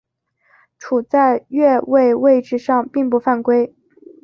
[0.79, 3.75] 处在越位位置上并不犯规。